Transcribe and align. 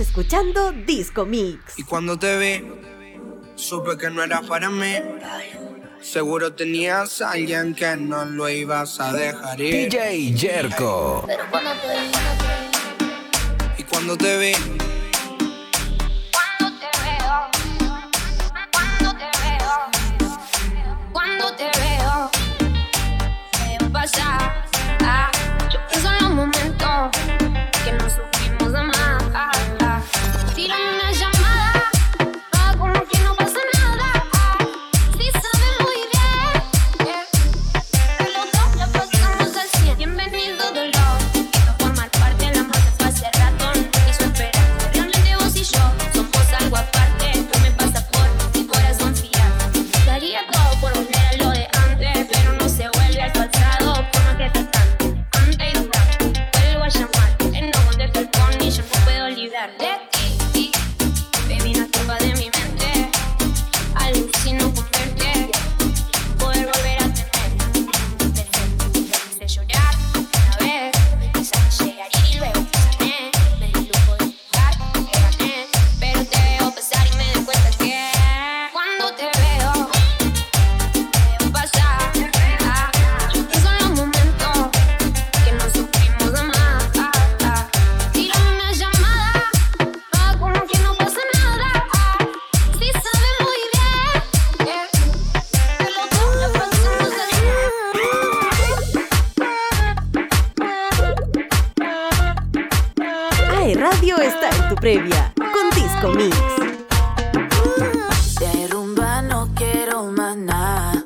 Escuchando 0.00 0.72
Disco 0.72 1.26
Mix. 1.26 1.78
Y 1.78 1.82
cuando 1.82 2.18
te 2.18 2.38
vi, 2.38 2.64
supe 3.56 3.96
que 3.98 4.10
no 4.10 4.22
era 4.22 4.42
para 4.42 4.70
mí. 4.70 4.94
Seguro 6.00 6.52
tenías 6.54 7.20
a 7.20 7.32
alguien 7.32 7.74
que 7.74 7.96
no 7.96 8.24
lo 8.24 8.48
ibas 8.48 9.00
a 9.00 9.12
dejar 9.12 9.60
ir. 9.60 9.90
DJ 9.90 10.36
Jerko. 10.36 11.26
Y 13.76 13.82
cuando 13.82 14.16
te 14.16 14.38
vi 14.38 14.87
radio 103.90 104.18
está 104.18 104.50
en 104.50 104.68
tu 104.68 104.74
previa 104.74 105.32
con 105.36 105.70
Disco 105.74 106.08
Mix. 106.14 106.36
De 108.38 108.68
rumba 108.68 109.22
no 109.22 109.48
quiero 109.54 110.04
más 110.04 110.36
nada. 110.36 111.04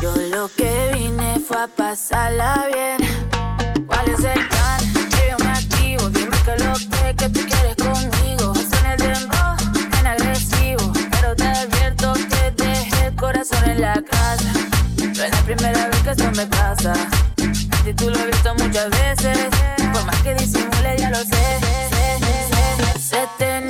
Yo 0.00 0.14
lo 0.30 0.48
que 0.56 0.92
vine 0.94 1.40
fue 1.40 1.56
a 1.62 1.66
pasarla 1.66 2.66
bien. 2.72 3.86
¿Cuál 3.86 4.08
es 4.08 4.24
el 4.24 4.48
plan? 4.48 4.80
Que 5.10 5.30
yo 5.30 5.44
me 5.44 5.50
activo. 5.50 6.08
Dime 6.10 6.36
que 6.44 6.64
lo 6.64 6.72
que, 6.74 7.16
que 7.16 7.28
tú 7.28 7.40
quieres 7.48 7.76
conmigo. 7.76 8.54
Suena 8.54 8.94
el 8.94 8.98
dembow, 8.98 9.56
en 9.98 10.06
agresivo. 10.06 10.92
Pero 11.10 11.36
te 11.36 11.44
advierto 11.44 12.12
que 12.14 12.62
dejé 12.62 13.06
el 13.06 13.16
corazón 13.16 13.64
en 13.68 13.80
la 13.80 14.02
casa. 14.02 14.52
No 14.98 15.24
es 15.24 15.30
la 15.30 15.42
primera 15.42 15.88
vez 15.88 16.02
que 16.02 16.10
esto 16.10 16.30
me 16.32 16.46
pasa 16.46 16.94
tú 17.94 18.10
lo 18.10 18.18
has 18.18 18.26
visto 18.26 18.54
muchas 18.54 18.90
veces. 18.90 19.38
Por 19.92 20.04
más 20.04 20.22
que 20.22 20.34
disimule, 20.34 20.96
ya 20.98 21.10
lo 21.10 21.18
sé. 21.18 21.26
sé, 21.26 22.98
sé, 22.98 22.98
sé 22.98 23.69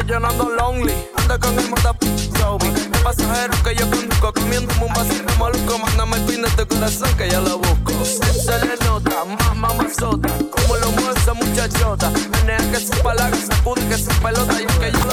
noche 0.00 0.12
yo 0.12 0.20
no 0.20 0.28
ando 0.28 0.50
lonely. 0.50 0.94
Ando 1.16 1.40
con 1.40 1.58
el 1.58 1.68
moda 1.68 1.94
zombie. 2.38 2.68
Un 2.68 3.02
pasajero 3.02 3.54
que 3.62 3.74
yo 3.74 3.90
conduzco, 3.90 4.32
comiéndome 4.32 4.84
un 4.84 4.92
vasito 4.92 5.32
maluco. 5.38 5.78
Mándame 5.78 6.16
el 6.16 6.22
pin 6.24 6.42
de 6.42 6.50
tu 6.50 6.66
corazón 6.66 7.08
que 7.16 7.30
yo 7.30 7.40
lo 7.40 7.58
busco. 7.58 7.92
Se 8.04 8.58
le 8.64 8.76
nota, 8.84 9.24
más 9.24 9.56
mamazota. 9.56 10.28
Como 10.50 10.76
lo 10.76 10.90
mueve 10.92 11.18
esa 11.18 11.34
muchachota. 11.34 12.10
Menea 12.32 12.58
que 12.70 12.80
su 12.80 12.92
palabra, 13.02 13.36
sacude 13.36 13.86
que 13.88 13.98
su 13.98 14.10
pelota. 14.22 14.60
Y 14.60 14.66
que 14.66 14.92
yo 14.92 15.09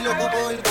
y 0.00 0.02
lo 0.02 0.69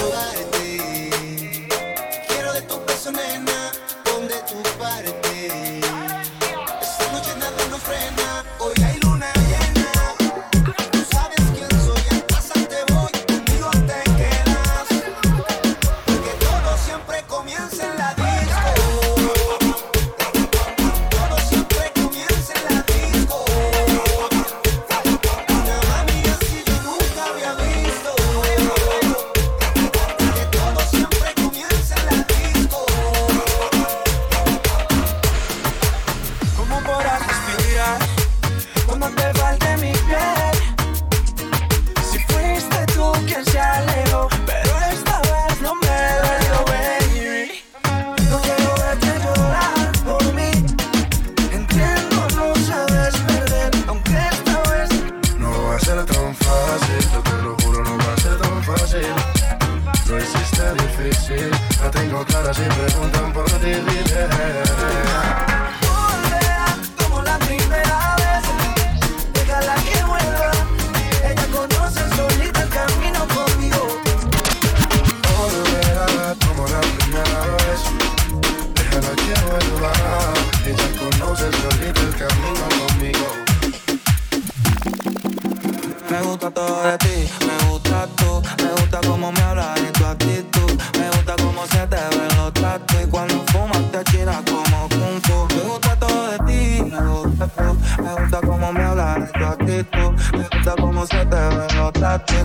Me 100.33 100.43
gusta 100.43 100.75
cómo 100.79 101.05
se 101.05 101.25
te 101.25 101.35
ve, 101.35 101.67
no 101.75 101.91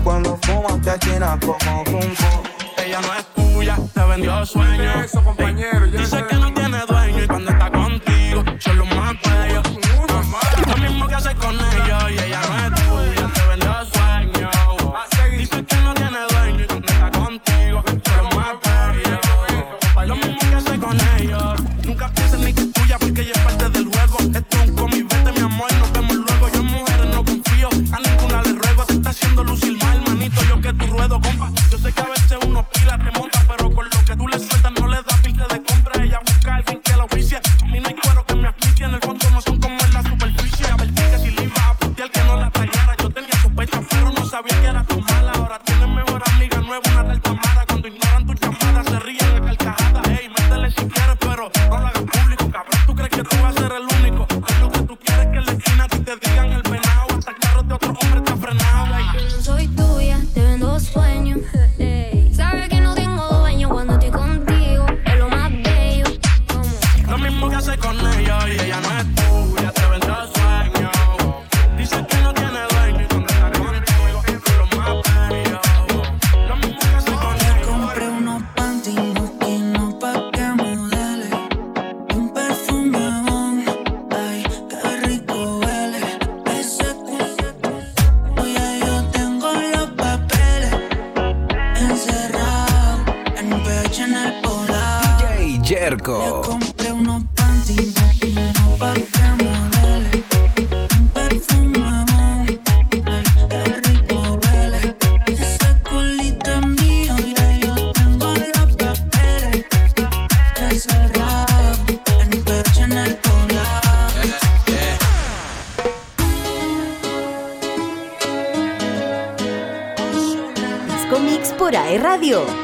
cuando 0.03 0.37
fumas 0.43 0.81
te 0.81 0.91
achinas 0.91 1.39
como 1.39 1.83
rumbo. 1.85 2.43
Ella 2.77 2.99
no 3.01 3.13
es 3.13 3.25
tuya, 3.35 3.77
te 3.93 4.03
vendió 4.05 4.45
sueño. 4.45 4.91
Dice 5.91 6.23
que 6.29 6.35
no 6.35 6.53
tiene 6.53 6.79
dueño 6.87 7.23
y 7.23 7.27
cuando 7.27 7.51
está 7.51 7.71
contigo, 7.71 8.43
solo 8.59 8.85
más 8.85 9.13
bello. 9.23 9.61
Lo 10.67 10.77
mismo 10.77 11.07
que 11.07 11.15
hace 11.15 11.35
con 11.35 11.55
ellos 11.55 12.11
y 12.11 12.19
ella 12.19 12.41
no 12.47 12.65
es 12.65 12.74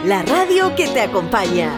la 0.05 0.23
radio 0.23 0.75
que 0.75 0.87
te 0.87 1.01
acompaña. 1.01 1.71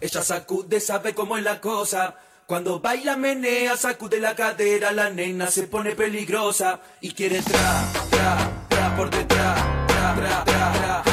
Ella 0.00 0.22
sacude, 0.22 0.80
sabe 0.80 1.14
cómo 1.14 1.36
es 1.36 1.42
la 1.42 1.60
cosa. 1.60 2.14
Cuando 2.46 2.80
baila, 2.80 3.16
menea, 3.16 3.76
sacude 3.76 4.20
la 4.20 4.34
cadera. 4.34 4.92
La 4.92 5.10
nena 5.10 5.50
se 5.50 5.64
pone 5.64 5.94
peligrosa 5.94 6.80
y 7.00 7.12
quiere 7.12 7.42
tra, 7.42 7.84
tra, 8.10 8.66
tra 8.68 8.96
por 8.96 9.10
detrás. 9.10 9.60
Tra, 9.88 10.14
tra, 10.14 10.44
tra, 10.44 11.02
tra. 11.02 11.09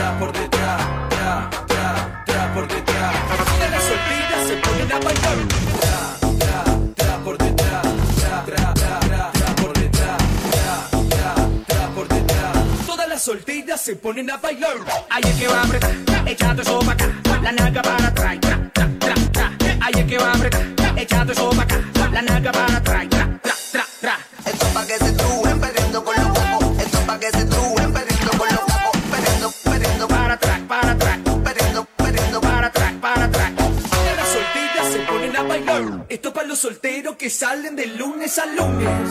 solteras 13.28 13.82
se 13.82 13.98
ponen 13.98 14.30
a 14.32 14.38
bailar. 14.38 14.78
Ay, 15.10 15.22
es 15.26 15.36
que 15.36 15.50
va 15.50 15.60
a 15.60 15.64
apretar, 15.66 15.94
echa 16.26 16.56
tu 16.56 16.64
sopa 16.64 16.94
acá, 16.94 17.08
la 17.44 17.52
naga 17.52 17.82
para 17.82 18.08
atrás, 18.08 18.40
tra, 18.40 18.72
tra, 18.74 18.88
tra, 19.00 19.16
tra. 19.34 20.08
Que 20.08 20.18
va 20.18 20.32
a 20.32 20.34
apretar, 20.34 20.98
echa 20.98 21.26
tu 21.26 21.34
sopa 21.34 21.64
acá, 21.64 21.78
la 22.14 22.22
naga 22.22 22.52
para 22.54 22.78
atrás, 22.78 23.10
tra, 23.10 23.40
tra, 23.44 23.56
tra, 23.74 23.86
tra. 24.00 24.18
Esto 24.46 24.66
pa' 24.68 24.86
que 24.88 24.98
se 24.98 25.12
truen 25.12 25.60
perdiendo 25.60 26.06
con 26.06 26.16
los 26.16 26.40
cocos, 26.40 26.84
esto 26.86 27.00
pa' 27.06 27.20
que 27.20 27.30
se 27.32 27.44
truen 27.44 27.92
perdiendo 27.92 28.32
con 28.38 28.48
los 28.48 28.60
cocos, 28.60 29.02
perdiendo, 29.12 29.54
perdiendo 29.66 30.08
para 30.08 30.34
atrás, 30.36 30.62
para 30.66 30.92
atrás, 30.92 31.20
perdiendo, 31.44 31.86
perdiendo 31.98 32.40
para 32.40 32.68
atrás, 32.68 32.94
para 33.02 33.26
atrás. 33.26 33.52
Las 34.16 34.30
solteras 34.30 34.94
se 34.94 35.00
ponen 35.00 35.36
a 35.36 35.44
bailar. 35.44 36.06
Esto 36.08 36.32
para 36.32 36.48
los 36.48 36.60
solteros 36.60 37.18
que 37.18 37.30
salen 37.30 37.76
de 37.76 37.88
lunes 37.88 38.40
a 38.40 38.46
lunes. 38.46 39.10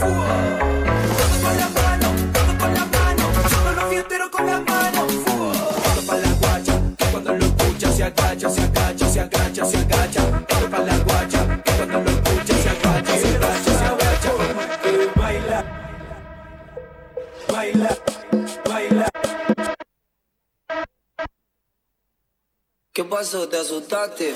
Fua. 0.00 1.83
agacha, 8.44 8.50
se 8.50 8.62
agacha, 8.62 9.08
se 9.08 9.20
agacha, 9.20 9.64
se 9.64 9.76
agacha. 9.78 10.44
Esto 10.48 10.70
pa' 10.70 10.78
la 10.80 10.98
guacha, 10.98 11.62
que 11.62 11.72
cuando 11.72 12.00
lo 12.00 12.10
escucha 12.10 12.54
se 12.54 12.68
agacha, 12.68 13.18
se 13.18 13.36
agacha, 13.36 13.78
se 13.78 13.84
agacha. 13.84 14.32
Baila, 15.16 15.64
baila, 17.48 17.98
baila. 18.68 19.08
¿Qué 22.92 23.04
pasó? 23.04 23.48
¿Te 23.48 23.56
asustaste? 23.58 24.34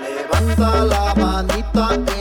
Levanta 0.00 0.84
la 0.84 1.14
manita. 1.14 2.15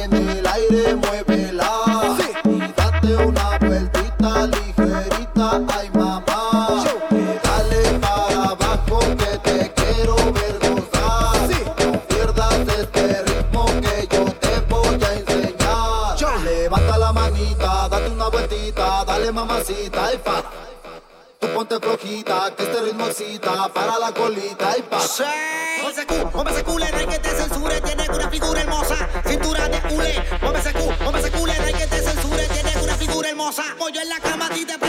mamacita 19.45 20.13
y 20.13 20.17
pa. 20.17 20.43
Tú 21.39 21.47
ponte 21.53 21.79
flojita, 21.79 22.53
que 22.55 22.63
este 22.63 22.81
ritmo 22.81 23.05
excita 23.07 23.67
para 23.73 23.99
la 23.99 24.11
colita 24.11 24.77
y 24.77 24.81
pa. 24.81 24.99
Sí. 24.99 25.23
Mueve 26.33 26.63
cule, 26.63 26.91
no 26.91 26.97
hay 26.97 27.07
que 27.07 27.19
te 27.19 27.29
censure, 27.29 27.81
tiene 27.81 28.09
una 28.09 28.29
figura 28.29 28.61
hermosa, 28.61 29.09
cintura 29.25 29.69
de 29.69 29.93
hule. 29.93 30.23
Mueve 30.41 30.59
ese 30.59 30.73
culo, 31.31 31.53
no 31.59 31.65
hay 31.65 31.73
que 31.73 31.87
te 31.87 32.01
censure, 32.01 32.47
tiene 32.47 32.71
una 32.81 32.95
figura 32.95 33.29
hermosa. 33.29 33.63
Pollo 33.77 34.01
en 34.01 34.09
la 34.09 34.19
cama, 34.19 34.49
te 34.49 34.84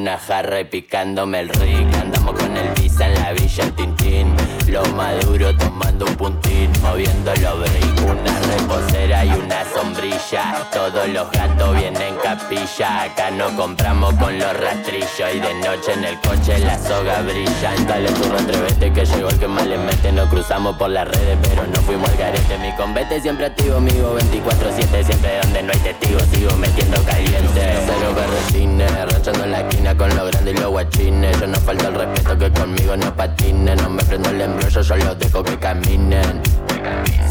una 0.00 0.16
jarra 0.16 0.60
y 0.60 0.64
picándome 0.64 1.40
el 1.40 1.50
rick. 1.50 1.94
Andamos 1.94 2.34
con 2.40 2.56
el 2.56 2.70
visa 2.80 3.06
en 3.06 3.14
la 3.14 3.32
villa, 3.32 3.64
el 3.64 3.72
tintín. 3.74 4.59
Lo 4.70 4.84
maduro 4.94 5.52
tomando 5.56 6.04
un 6.04 6.14
puntín, 6.14 6.70
moviendo 6.80 7.32
los 7.42 7.58
brick. 7.58 8.00
Una 8.08 8.38
reposera 8.38 9.24
y 9.24 9.30
una 9.32 9.64
sombrilla. 9.64 10.68
Todos 10.72 11.08
los 11.08 11.28
gatos 11.32 11.76
vienen 11.76 12.14
capilla. 12.22 13.02
Acá 13.02 13.32
no 13.32 13.54
compramos 13.56 14.14
con 14.14 14.38
los 14.38 14.56
rastrillos. 14.60 15.34
Y 15.34 15.40
de 15.40 15.54
noche 15.54 15.92
en 15.92 16.04
el 16.04 16.20
coche 16.20 16.60
la 16.60 16.78
soga 16.78 17.20
brilla. 17.22 17.74
Dale 17.88 18.12
tu 18.12 18.32
atrévete 18.32 18.92
que 18.92 19.04
llegó 19.04 19.30
el 19.30 19.38
que 19.40 19.48
más 19.48 19.66
le 19.66 19.76
mete. 19.76 20.12
Nos 20.12 20.28
cruzamos 20.28 20.76
por 20.76 20.90
las 20.90 21.08
redes, 21.08 21.36
pero 21.42 21.66
no 21.66 21.80
fuimos 21.82 22.08
al 22.08 22.16
garete. 22.16 22.58
Mi 22.58 22.72
convete 22.76 23.20
siempre 23.20 23.46
activo, 23.46 23.78
amigo 23.78 24.16
24-7. 24.18 25.04
Siempre 25.04 25.40
donde 25.42 25.62
no 25.64 25.72
hay 25.72 25.78
testigos, 25.80 26.22
sigo 26.32 26.52
metiendo 26.56 27.02
caliente. 27.02 27.74
Cero 27.86 28.14
berretines, 28.14 29.12
ranchando 29.12 29.44
en 29.44 29.50
la 29.50 29.60
esquina 29.62 29.96
con 29.96 30.14
los 30.16 30.30
grandes 30.30 30.54
y 30.54 30.58
los 30.58 30.70
guachines. 30.70 31.40
Yo 31.40 31.46
no 31.48 31.58
falta 31.58 31.88
el 31.88 31.94
respeto 31.94 32.38
que 32.38 32.50
conmigo 32.52 32.96
no 32.96 33.14
patinen. 33.16 33.76
No 33.78 33.90
me 33.90 34.04
prendo 34.04 34.30
el 34.30 34.40
embrollo, 34.60 34.82
yo 34.82 34.96
los 34.96 35.18
dejo 35.18 35.42
que 35.42 35.58
caminen. 35.58 36.42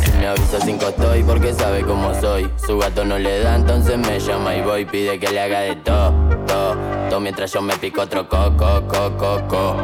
Si 0.04 0.12
me 0.18 0.28
avisa 0.28 0.60
cinco 0.64 0.88
estoy 0.90 1.24
porque 1.24 1.54
sabe 1.54 1.82
cómo 1.82 2.14
soy. 2.20 2.50
Su 2.66 2.78
gato 2.78 3.06
no 3.06 3.18
le 3.18 3.42
da, 3.42 3.56
entonces 3.56 3.98
me 3.98 4.20
llama 4.20 4.56
y 4.56 4.62
voy. 4.62 4.86
Pide 4.86 5.20
que 5.20 5.30
le 5.30 5.42
haga 5.42 5.62
de 5.62 5.76
todo, 5.78 6.12
todo, 6.48 6.76
todo. 7.10 7.20
Mientras 7.20 7.52
yo 7.52 7.62
me 7.62 7.76
pico 7.78 8.02
otro 8.02 8.28
coco, 8.28 8.84
coco, 8.88 9.18
coco. 9.18 9.76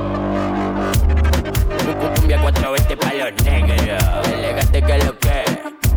Cumbia 2.16 2.42
420 2.42 2.98
pa' 2.98 3.14
los 3.14 3.44
negros. 3.44 4.28
Elegante 4.34 4.82
que 4.82 4.98
lo 5.04 5.20
que. 5.20 5.46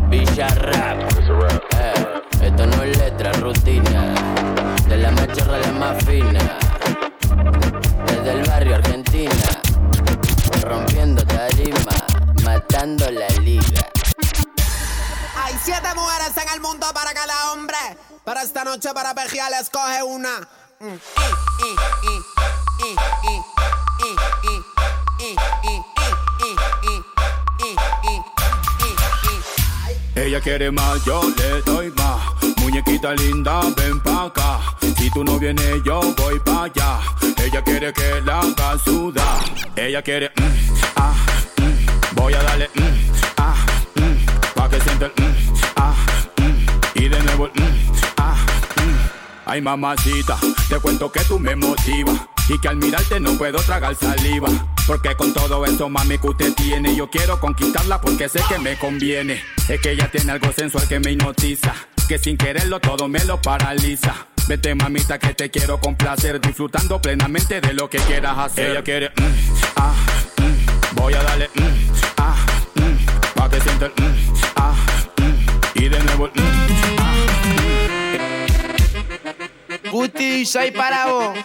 Villa 0.09 0.47
Rap. 0.47 0.99
Eh, 1.79 2.47
esto 2.47 2.65
no 2.65 2.83
es 2.83 2.97
letra, 2.97 3.31
rutina. 3.33 4.13
De 4.87 4.97
la 4.97 5.11
machorra 5.11 5.55
a 5.55 5.59
la 5.59 5.71
más 5.73 6.03
fina. 6.03 6.57
Desde 8.05 8.31
el 8.31 8.47
barrio 8.47 8.75
Argentina. 8.75 9.58
La 12.71 13.27
liga. 13.41 13.91
Hay 15.35 15.53
siete 15.61 15.87
mujeres 15.95 16.31
en 16.37 16.53
el 16.53 16.61
mundo 16.61 16.85
para 16.93 17.13
cada 17.13 17.51
hombre. 17.51 17.77
Para 18.23 18.43
esta 18.43 18.63
noche, 18.63 18.93
para 18.93 19.13
pejear, 19.13 19.51
escoge 19.59 20.03
una. 20.03 20.47
Mm. 20.79 20.95
Ella 30.15 30.41
quiere 30.41 30.71
más, 30.71 31.03
yo 31.03 31.21
le 31.37 31.61
doy 31.63 31.91
más. 31.91 32.21
Muñequita 32.57 33.13
linda, 33.13 33.61
ven 33.75 33.99
pa' 34.01 34.25
acá. 34.25 34.59
Si 34.97 35.09
tú 35.09 35.23
no 35.23 35.37
vienes, 35.39 35.83
yo 35.83 35.99
voy 36.15 36.39
pa' 36.39 36.65
allá. 36.65 36.99
Ella 37.43 37.63
quiere 37.63 37.91
que 37.91 38.21
la 38.21 38.39
haga. 38.39 38.77
Ella 39.75 40.01
quiere, 40.01 40.31
mm, 40.35 40.75
ah 40.95 41.28
voy 42.19 42.33
a 42.33 42.43
darle, 42.43 42.69
mm, 42.75 42.81
ah, 43.37 43.55
mm, 43.95 44.53
pa' 44.53 44.69
que 44.69 44.79
sienta 44.81 45.05
el, 45.05 45.23
mm, 45.23 45.35
ah, 45.77 45.95
mm. 46.37 46.99
y 46.99 47.09
de 47.09 47.23
nuevo 47.23 47.45
el, 47.47 47.61
mm, 47.61 47.91
ah, 48.17 48.35
mm. 48.75 49.09
Ay, 49.45 49.61
mamacita, 49.61 50.37
te 50.67 50.79
cuento 50.79 51.11
que 51.11 51.21
tú 51.21 51.39
me 51.39 51.55
motivas. 51.55 52.19
Y 52.49 52.57
que 52.59 52.67
al 52.67 52.77
mirarte 52.77 53.19
no 53.19 53.37
puedo 53.37 53.59
tragar 53.59 53.93
saliva. 53.93 54.49
Porque 54.87 55.15
con 55.15 55.31
todo 55.35 55.63
eso, 55.65 55.87
mami, 55.87 56.17
que 56.17 56.27
usted 56.29 56.53
tiene, 56.55 56.95
yo 56.95 57.07
quiero 57.07 57.39
conquistarla 57.39 58.01
porque 58.01 58.27
sé 58.27 58.41
que 58.49 58.57
me 58.57 58.75
conviene. 58.75 59.39
Es 59.67 59.79
que 59.79 59.91
ella 59.91 60.09
tiene 60.09 60.31
algo 60.31 60.51
sensual 60.51 60.87
que 60.87 60.99
me 60.99 61.11
hipnotiza. 61.11 61.75
Que 62.07 62.17
sin 62.17 62.37
quererlo 62.37 62.79
todo 62.79 63.07
me 63.07 63.23
lo 63.25 63.39
paraliza. 63.39 64.15
Vete, 64.47 64.73
mamita, 64.73 65.19
que 65.19 65.35
te 65.35 65.51
quiero 65.51 65.79
complacer. 65.79 66.41
Disfrutando 66.41 66.99
plenamente 66.99 67.61
de 67.61 67.73
lo 67.73 67.87
que 67.87 67.99
quieras 67.99 68.35
hacer. 68.39 68.71
Ella 68.71 68.83
quiere, 68.83 69.09
mm, 69.09 69.55
ah. 69.75 70.18
Voy 70.99 71.13
a 71.13 71.23
darle, 71.23 71.49
mm, 71.55 71.91
ah, 72.17 72.35
mm. 72.75 73.33
pa' 73.35 73.49
que 73.49 73.61
sienta 73.61 73.85
el, 73.85 73.91
mm, 73.91 74.33
ah, 74.57 74.75
mm. 75.17 75.81
y 75.81 75.89
de 75.89 75.99
nuevo 76.03 76.25
el, 76.27 76.31
mm, 76.41 76.45
ah, 76.99 77.13
Guti, 79.91 80.45
soy 80.45 80.69
para 80.71 81.07
vos. 81.07 81.35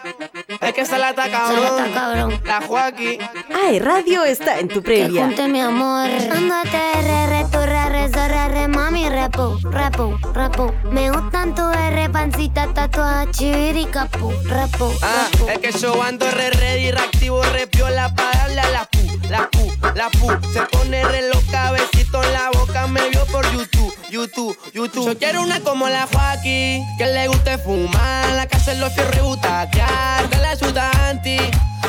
Es 0.60 0.72
que 0.74 0.84
se 0.84 0.98
la 0.98 1.10
está 1.10 1.30
cabrón. 1.30 2.40
La 2.44 2.60
Joaquín. 2.60 3.18
AE 3.54 3.78
Radio 3.80 4.24
está 4.24 4.58
en 4.58 4.68
tu 4.68 4.82
previa. 4.82 5.24
Junte 5.24 5.48
mi 5.48 5.60
amor. 5.60 6.08
Dándote 6.28 6.78
re, 7.02 7.26
re, 7.26 7.44
tu 7.50 7.58
re, 7.58 7.88
re, 7.88 8.08
so, 8.12 8.28
re, 8.28 8.48
re, 8.48 8.68
mami, 8.68 9.08
repu, 9.08 9.58
repu, 9.70 10.18
repu. 10.34 10.72
Me 10.90 11.10
gustan 11.10 11.54
tu 11.54 11.62
R, 11.62 12.10
pancita, 12.10 12.66
tatuaje, 12.74 13.30
chiviricapu, 13.32 14.30
repu, 14.44 14.92
Ah, 15.02 15.28
repu. 15.32 15.48
es 15.48 15.58
que 15.58 15.72
yo 15.78 16.02
ando 16.02 16.30
re 16.30 16.50
ready, 16.50 16.90
reactivo, 16.90 17.42
re 17.44 17.66
piola 17.66 18.14
pa' 18.14 18.30
darle 18.32 18.60
a 18.60 18.70
la 18.70 18.84
pu, 18.84 19.00
la 19.28 19.48
pu, 19.50 19.72
la 19.94 20.10
pu. 20.10 20.28
Se 20.52 20.60
pone 20.62 21.04
re 21.04 21.28
loca, 21.28 21.72
besito 21.72 22.22
en 22.22 22.32
la 22.32 22.50
boca, 22.50 22.86
me 22.86 23.08
vio 23.10 23.24
por 23.26 23.44
YouTube, 23.52 23.94
YouTube, 24.10 24.56
YouTube. 24.72 25.06
Yo 25.06 25.18
quiero 25.18 25.42
una 25.42 25.60
como 25.60 25.88
la 25.88 26.06
Joaquín, 26.12 26.84
que 26.98 27.06
le 27.06 27.28
guste 27.28 27.58
fumar, 27.58 28.32
la 28.32 28.46
que 28.46 28.56
hace 28.56 28.76
los 28.76 28.92
fierros 28.92 29.16
y 29.16 29.20
butaquear, 29.20 30.28
que 30.28 30.36
la 30.38 30.50
ayuda 30.50 30.90
anti. 31.08 31.36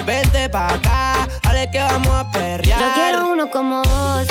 Vente 0.06 0.50
pa' 0.50 0.74
acá, 0.74 1.28
dale 1.44 1.70
que 1.72 1.80
vamos 1.80 2.14
a 2.14 2.30
perrear. 2.32 2.80
Yo 2.80 2.94
quiero 2.94 3.32
uno 3.32 3.50
como 3.50 3.82
vos, 3.82 4.28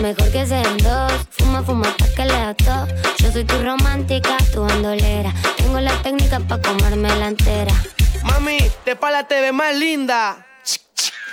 mejor 0.00 0.30
que 0.32 0.46
sean 0.46 0.78
dos. 0.78 1.12
Fuma, 1.30 1.62
fuma 1.62 1.94
pa' 1.96 2.06
que 2.16 2.24
le 2.24 2.32
da 2.32 2.54
todo. 2.54 2.86
Yo 3.18 3.32
soy 3.32 3.44
tu 3.44 3.62
romántica, 3.62 4.36
tu 4.52 4.62
bandolera. 4.62 5.34
Tengo 5.56 5.78
la 5.80 5.92
técnica 6.02 6.40
pa' 6.40 6.60
comerme 6.60 7.14
la 7.16 7.28
entera. 7.28 7.74
Mami, 8.22 8.58
de 8.84 8.96
pala 8.96 9.26
te 9.26 9.40
ves 9.40 9.52
más 9.52 9.74
linda. 9.74 10.46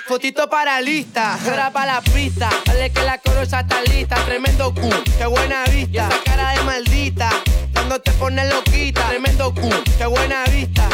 Fotito 0.08 0.50
para 0.50 0.80
lista, 0.80 1.38
ahora 1.44 1.70
para 1.70 1.96
la 1.96 2.02
pista. 2.02 2.50
Dale 2.66 2.92
que 2.92 3.04
la 3.04 3.18
corosa 3.18 3.60
está 3.60 3.82
lista. 3.82 4.16
Tremendo 4.24 4.74
cu, 4.74 4.90
qué 5.18 5.26
buena 5.26 5.66
vista. 5.66 6.08
Esa 6.08 6.24
cara 6.24 6.52
de 6.52 6.64
maldita, 6.64 7.30
cuando 7.74 8.00
te 8.00 8.12
pones 8.12 8.48
loquita. 8.48 9.06
Tremendo 9.10 9.54
cu, 9.54 9.70
qué 9.98 10.06
buena 10.06 10.46
vista. 10.46 10.88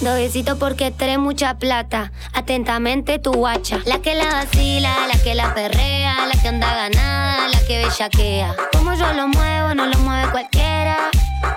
Do, 0.00 0.58
porque 0.60 0.92
trae 0.92 1.18
mucha 1.18 1.58
plata. 1.58 2.12
Atentamente 2.32 3.18
tu 3.18 3.32
guacha. 3.32 3.80
La 3.84 3.98
que 3.98 4.14
la 4.14 4.26
vacila, 4.26 5.08
la 5.12 5.20
que 5.20 5.34
la 5.34 5.52
perrea, 5.52 6.26
la 6.26 6.40
que 6.40 6.48
anda 6.48 6.72
ganada, 6.72 7.23
la 7.48 7.60
que 7.66 7.84
bellaquea. 7.84 8.54
Como 8.72 8.94
yo 8.94 9.12
lo 9.12 9.28
muevo, 9.28 9.74
no 9.74 9.86
lo 9.86 9.98
mueve 9.98 10.30
cualquiera. 10.30 10.96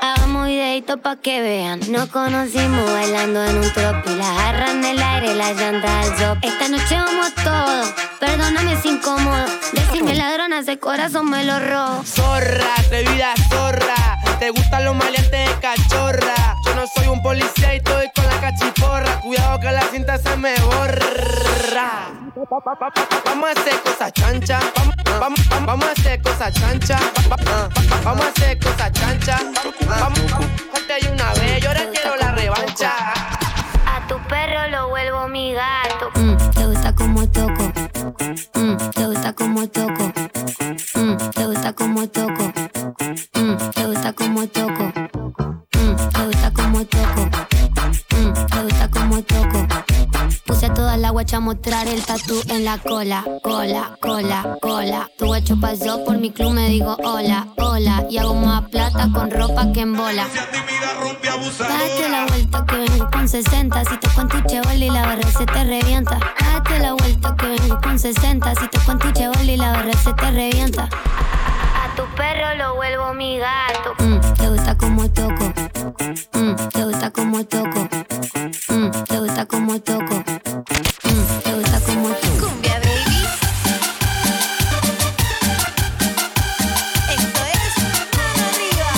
Hagamos 0.02 0.48
videito 0.48 0.98
pa' 0.98 1.16
que 1.18 1.42
vean. 1.42 1.80
Nos 1.90 2.10
conocimos 2.10 2.92
bailando 2.92 3.44
en 3.46 3.58
un 3.58 3.74
tropi. 3.74 4.16
La 4.16 4.26
jarra 4.26 4.72
en 4.72 4.84
el 4.84 5.02
aire, 5.02 5.36
la 5.36 5.54
llanta 5.54 6.02
al 6.02 6.18
drop. 6.18 6.38
Esta 6.42 6.68
noche 6.68 6.96
vamos 6.96 7.34
todo. 7.36 7.84
Perdóname 8.20 8.76
si 8.82 8.90
incómodo. 8.90 9.46
Decime 9.74 10.16
ladrona, 10.16 10.60
ese 10.60 10.80
corazón 10.80 11.30
me 11.30 11.44
lo 11.44 11.60
robo. 11.60 12.04
Zorra, 12.04 12.76
te 12.90 13.04
vida 13.04 13.34
zorra. 13.50 14.27
Te 14.40 14.52
gustan 14.52 14.86
los 14.86 14.96
maleantes 14.96 15.32
de 15.32 15.56
cachorra. 15.60 16.56
Yo 16.66 16.76
no 16.76 16.86
soy 16.88 17.08
un 17.08 17.22
policía 17.22 17.74
y 17.74 17.78
estoy 17.78 18.08
con 18.16 18.26
la 18.28 18.40
cachiporra. 18.40 19.20
Cuidado 19.22 19.60
que 19.60 19.72
la 19.72 19.82
cinta 19.84 20.18
se 20.18 20.36
me 20.38 20.54
borra. 20.62 22.10
Vamos 23.26 23.50
a 23.50 23.60
hacer 23.60 23.82
cosas 23.82 24.14
chancha. 24.14 24.60
Vamos, 24.76 24.96
vamos, 25.20 25.50
vamos, 25.50 25.66
vamos 25.66 25.86
a 25.88 25.92
hacer 25.92 26.22
cosas 26.22 26.54
chancha. 26.54 27.00
Va- 27.32 27.36
va- 27.36 27.70
Vamos 28.04 28.26
a 28.26 28.30
hacer 28.30 28.60
cosas 28.60 28.92
chancha. 28.92 29.38
Vamos, 29.88 30.20
ahí 30.94 31.10
una 31.12 31.34
vez. 31.34 31.62
Yo 31.62 31.70
ahora 31.70 31.82
quiero 31.92 32.16
la 32.18 32.32
revancha. 32.32 32.92
A 33.86 34.08
tu 34.08 34.18
perro 34.28 34.68
lo 34.70 34.90
vuelvo 34.90 35.28
mi 35.28 35.54
gato. 35.54 36.12
Mm, 36.16 36.38
te 36.52 36.66
gusta 36.66 36.94
como 36.96 37.28
toco. 37.30 37.72
Mm, 38.54 38.78
te 38.92 39.06
gusta 39.08 39.34
como 39.34 39.68
toco. 39.68 40.12
Mm, 40.96 41.18
te 41.32 41.46
gusta 41.46 41.74
como 41.74 42.08
toco. 42.08 42.54
Mm, 43.08 43.58
te 43.74 43.86
gusta 43.86 44.12
como 44.14 44.48
toco. 44.48 44.84
Mm, 44.84 45.96
te 46.14 46.26
gusta 46.26 46.52
como 46.54 46.86
toco. 46.86 47.30
Mm, 48.12 48.34
te 48.34 48.64
gusta 48.64 48.88
guacha 51.18 51.40
mostrar 51.40 51.88
el 51.88 52.04
tatu 52.04 52.40
en 52.50 52.64
la 52.64 52.78
cola, 52.78 53.24
cola, 53.42 53.98
cola, 54.00 54.58
cola. 54.62 55.10
Tu 55.18 55.26
guacho 55.26 55.60
pasó 55.60 56.04
por 56.06 56.20
mi 56.20 56.32
club, 56.32 56.52
me 56.52 56.70
digo 56.70 56.96
hola, 57.04 57.48
hola. 57.58 58.06
Y 58.08 58.20
hago 58.20 58.36
más 58.36 58.70
plata 58.70 59.10
con 59.12 59.32
ropa 59.32 59.72
que 59.74 59.82
en 59.82 59.96
bola. 59.96 60.28
Date 61.58 62.10
la 62.12 62.26
vuelta 62.28 62.66
que 62.68 62.76
vengo 62.76 63.10
con 63.10 63.28
60. 63.28 63.86
Si 63.86 63.98
te 63.98 64.08
con 64.10 64.28
tu 64.28 64.38
y 64.38 64.90
la 64.92 65.02
barra 65.02 65.32
se 65.32 65.46
te 65.48 65.64
revienta. 65.64 66.20
Date 66.54 66.80
la 66.80 66.94
vuelta 66.94 67.36
que 67.36 67.48
vengo 67.48 67.82
con 67.82 67.98
60. 67.98 68.54
Si 68.54 68.68
te 68.68 68.80
con 68.86 69.00
tu 69.00 69.08
y 69.44 69.58
la 69.58 69.72
barra 69.72 69.94
se 69.94 70.14
te 70.14 70.32
revienta. 70.32 70.88
Tu 71.98 72.04
perro 72.16 72.54
lo 72.56 72.76
vuelvo 72.76 73.12
mi 73.16 73.40
gato. 73.40 73.96
Mm, 73.98 74.20
te 74.36 74.48
gusta 74.50 74.78
como 74.78 75.10
toco. 75.10 75.52
Mm, 76.34 76.56
te 76.70 76.84
gusta 76.86 77.10
como 77.10 77.44
toco. 77.44 77.90
Mm, 78.70 78.92
te 79.08 79.20
gusta 79.20 79.46
como 79.48 79.82
toco. 79.82 80.16
Mm, 81.04 81.42
te 81.44 81.54
gusta 81.56 81.80
como 81.88 82.10
toco. 82.10 82.50
Cumbia 82.50 82.80
baby. 82.82 83.26
Esto 87.18 87.42
es 87.56 87.74
mano 88.14 88.44
arriba. 88.52 88.90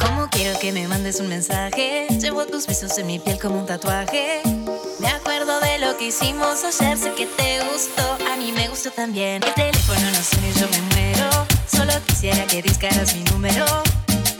¿Cómo 0.00 0.28
quiero 0.28 0.58
que 0.58 0.72
me 0.72 0.88
mandes 0.88 1.20
un 1.20 1.28
mensaje? 1.28 2.08
Llevo 2.20 2.46
tus 2.46 2.66
besos 2.66 2.98
en 2.98 3.06
mi 3.06 3.20
piel 3.20 3.38
como 3.38 3.60
un 3.60 3.66
tatuaje. 3.66 4.42
Me 5.06 5.12
acuerdo 5.12 5.60
de 5.60 5.78
lo 5.78 5.96
que 5.96 6.06
hicimos 6.06 6.64
ayer, 6.64 6.98
sé 6.98 7.12
que 7.14 7.26
te 7.26 7.60
gustó, 7.70 8.02
a 8.28 8.36
mí 8.38 8.50
me 8.50 8.66
gustó 8.66 8.90
también. 8.90 9.40
El 9.40 9.54
teléfono 9.54 10.00
no 10.00 10.20
suena 10.20 10.48
y 10.48 10.52
yo 10.58 10.66
me 10.68 10.80
muero. 10.82 11.46
Solo 11.70 11.92
quisiera 12.08 12.44
que 12.48 12.60
discaras 12.60 13.14
mi 13.14 13.22
número. 13.30 13.64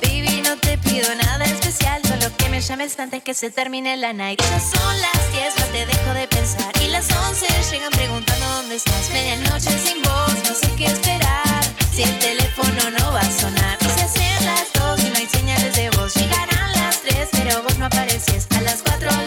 Baby, 0.02 0.42
no 0.42 0.56
te 0.56 0.76
pido 0.78 1.14
nada 1.14 1.44
especial, 1.44 2.02
solo 2.02 2.36
que 2.36 2.48
me 2.48 2.60
llames 2.60 2.98
antes 2.98 3.22
que 3.22 3.32
se 3.32 3.50
termine 3.50 3.96
la 3.96 4.12
night. 4.12 4.42
Ya 4.42 4.58
son 4.58 5.00
las 5.00 5.32
10, 5.32 5.54
no 5.56 5.66
te 5.66 5.86
dejo 5.86 6.14
de 6.14 6.26
pensar. 6.26 6.72
Y 6.82 6.88
las 6.88 7.06
11 7.12 7.46
llegan 7.70 7.92
preguntando 7.92 8.46
dónde 8.56 8.74
estás. 8.74 9.08
Medianoche 9.12 9.70
sin 9.78 10.02
voz, 10.02 10.34
no 10.48 10.52
sé 10.52 10.68
qué 10.76 10.86
esperar. 10.86 11.60
Si 11.94 12.02
el 12.02 12.18
teléfono 12.18 12.90
no 12.98 13.12
va 13.12 13.20
a 13.20 13.30
sonar. 13.30 13.78
Se 13.94 14.02
hacen 14.02 14.44
las 14.44 14.72
2 14.72 15.00
y 15.04 15.10
no 15.10 15.16
hay 15.16 15.28
señales 15.28 15.76
de 15.76 15.90
voz. 15.90 16.12
Llegarán 16.14 16.72
las 16.72 17.02
3, 17.02 17.28
pero 17.30 17.62
vos 17.62 17.78
no 17.78 17.86
apareces. 17.86 18.48
A 18.56 18.60
las 18.62 18.82
4 18.82 19.25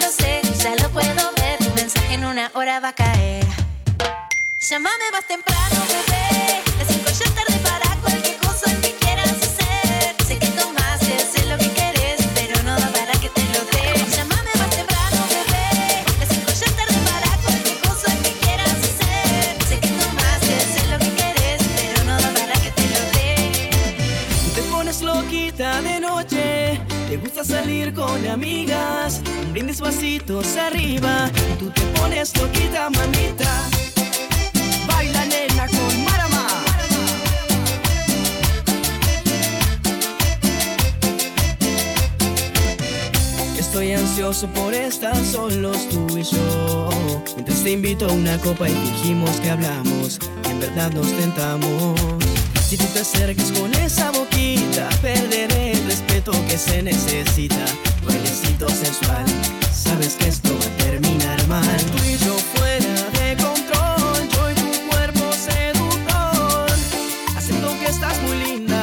va 2.82 2.88
a 2.88 2.92
caer. 2.92 3.46
Llámame 4.58 5.10
más 5.12 5.26
temprano, 5.26 5.76
bebé. 5.88 6.62
Las 6.78 6.88
5 6.88 7.10
ya 7.10 7.34
tarde 7.34 7.58
para 7.62 7.96
cualquier 8.00 8.36
cosa 8.38 8.70
que 8.80 8.94
quieras 8.94 9.32
hacer. 9.32 10.14
Sé 10.26 10.38
que 10.38 10.46
tomaste, 10.48 11.18
sé 11.32 11.46
lo 11.46 11.58
que 11.58 11.70
querés, 11.72 12.20
pero 12.34 12.62
no 12.62 12.78
da 12.78 12.88
para 12.88 13.12
que 13.20 13.28
te 13.28 13.42
lo 13.52 13.60
dé. 13.72 14.04
Llámame 14.16 14.50
más 14.58 14.70
temprano, 14.70 15.18
bebé. 15.34 16.04
Las 16.20 16.28
5 16.28 16.52
ya 16.60 16.76
tarde 16.76 16.98
para 17.10 17.30
cualquier 17.42 17.80
cosa 17.80 18.10
que 18.22 18.32
quieras 18.42 18.76
hacer. 18.88 19.62
Sé 19.68 19.80
que 19.80 19.88
tomaste, 19.88 20.60
sé 20.74 20.86
lo 20.88 20.98
que 20.98 21.10
querés, 21.20 21.60
pero 21.76 22.04
no 22.04 22.16
da 22.18 22.30
para 22.32 22.54
que 22.62 22.70
te 22.70 22.86
lo 22.94 23.02
dé. 23.16 23.70
Te 24.54 24.62
pones 24.70 25.02
loquita 25.02 25.82
de 25.82 26.00
noche, 26.00 26.80
te 27.08 27.16
gusta 27.18 27.44
salir 27.44 27.92
con 27.92 28.26
amigas, 28.26 29.20
un 29.50 29.54
brindis 29.54 29.80
vasitos 29.80 30.56
arriba, 30.56 31.28
tú 31.58 31.70
te 31.70 31.80
pones 31.98 32.36
loquita, 32.36 32.88
mamita. 32.88 33.50
Baila 34.86 35.26
nena 35.26 35.66
con 35.66 36.04
Marama. 36.04 36.46
Estoy 43.58 43.92
ansioso 43.92 44.46
por 44.48 44.72
estar 44.72 45.16
solos 45.16 45.88
tú 45.88 46.06
y 46.16 46.22
yo. 46.22 46.88
Mientras 47.34 47.64
te 47.64 47.72
invito 47.72 48.06
a 48.06 48.12
una 48.12 48.38
copa 48.38 48.68
y 48.68 48.72
dijimos 48.72 49.30
que 49.40 49.50
hablamos, 49.50 50.20
que 50.42 50.50
en 50.50 50.60
verdad 50.60 50.92
nos 50.92 51.08
tentamos. 51.18 52.00
Si 52.68 52.76
tú 52.76 52.84
te 52.94 53.00
acercas 53.00 53.50
con 53.50 53.74
esa 53.74 54.12
boquita, 54.12 54.88
perderé 55.02 55.72
el 55.72 55.84
respeto 55.86 56.30
que 56.46 56.56
se 56.56 56.80
necesita. 56.84 57.64
Bailecito 58.06 58.68
sensual, 58.68 59.24
sabes 60.00 60.16
que 60.16 60.28
esto 60.28 60.48
va 60.58 60.64
a 60.64 60.76
terminar 60.84 61.46
mal. 61.46 61.76
Tú 61.92 62.04
y 62.04 62.16
yo 62.24 62.34
fuera 62.54 62.94
de 63.18 63.36
control, 63.36 64.28
yo 64.32 64.50
y 64.50 64.54
tu 64.54 64.88
cuerpo 64.88 65.32
seductor. 65.32 66.70
Acepto 67.36 67.68
que 67.80 67.86
estás 67.86 68.20
muy 68.22 68.36
linda, 68.38 68.82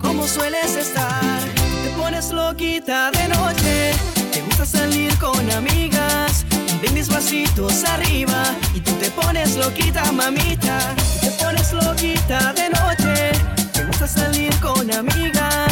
como 0.00 0.26
sueles 0.26 0.74
estar. 0.74 1.40
Te 1.84 1.90
pones 1.90 2.30
loquita 2.32 3.10
de 3.12 3.28
noche, 3.28 3.92
te 4.32 4.40
gusta 4.42 4.66
salir 4.66 5.16
con 5.18 5.50
amigas. 5.52 6.44
Brindis 6.80 7.08
vasitos 7.08 7.84
arriba 7.84 8.42
y 8.74 8.80
tú 8.80 8.92
te 8.94 9.10
pones 9.10 9.56
loquita, 9.56 10.10
mamita. 10.12 10.94
Te 11.20 11.30
pones 11.42 11.72
loquita 11.72 12.52
de 12.54 12.70
noche, 12.70 13.32
te 13.72 13.84
gusta 13.84 14.08
salir 14.08 14.52
con 14.60 14.90
amigas. 14.92 15.67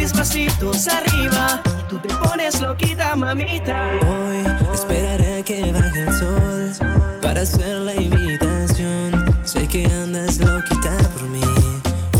Vasitos 0.00 0.88
arriba 0.88 1.62
tú 1.88 1.98
te 1.98 2.08
pones 2.14 2.60
loquita, 2.60 3.14
mamita. 3.16 3.90
Hoy 4.06 4.44
esperaré 4.74 5.42
que 5.42 5.72
baje 5.72 6.00
el 6.00 6.12
sol 6.12 7.20
para 7.20 7.42
hacer 7.42 7.76
la 7.76 7.94
invitación. 7.94 9.12
Sé 9.44 9.66
que 9.68 9.84
andas 9.86 10.38
loquita 10.38 10.96
por 11.14 11.22
mí 11.28 11.40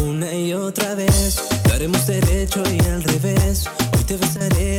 una 0.03 0.33
y 0.33 0.53
otra 0.53 0.95
vez. 0.95 1.43
Lo 1.69 1.75
haremos 1.75 2.07
derecho 2.07 2.63
y 2.71 2.81
al 2.89 3.03
revés. 3.03 3.67
Hoy 3.97 4.05
te 4.05 4.17
besaré 4.17 4.70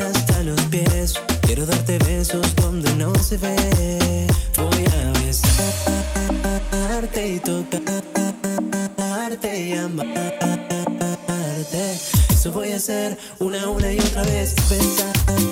Eso 12.41 12.51
voy 12.51 12.71
a 12.71 12.77
hacer 12.77 13.19
una, 13.37 13.69
una 13.69 13.93
y 13.93 13.99
otra 13.99 14.23
vez. 14.23 14.55
Besarte 14.67 15.50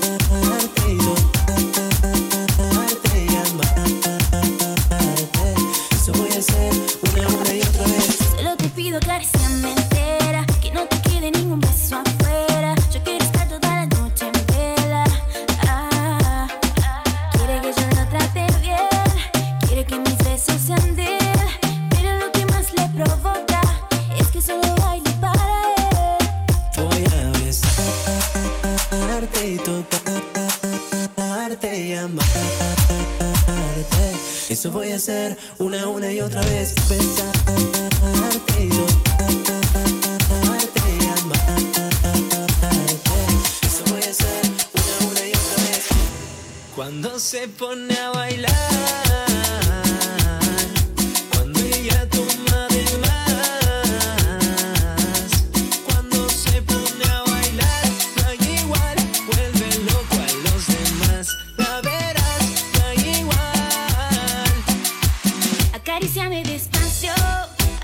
Acaríciame 65.99 66.43
despacio 66.43 67.12